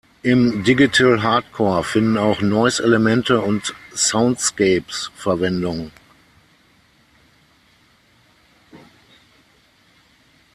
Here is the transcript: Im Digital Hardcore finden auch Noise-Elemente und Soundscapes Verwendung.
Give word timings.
Im 0.23 0.63
Digital 0.63 1.21
Hardcore 1.21 1.83
finden 1.83 2.17
auch 2.17 2.41
Noise-Elemente 2.41 3.39
und 3.39 3.75
Soundscapes 3.93 5.11
Verwendung. 5.15 5.91